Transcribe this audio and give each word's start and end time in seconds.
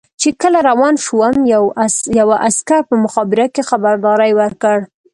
چې 0.21 0.29
کله 0.41 0.59
روان 0.69 0.95
شوم 1.05 1.35
یوه 2.19 2.35
عسکر 2.47 2.81
په 2.89 2.95
مخابره 3.03 3.45
کې 3.53 3.67
خبرداری 3.69 4.31
ورکړ. 4.41 4.77